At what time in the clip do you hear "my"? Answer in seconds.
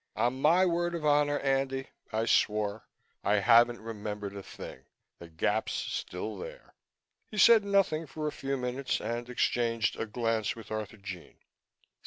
0.41-0.65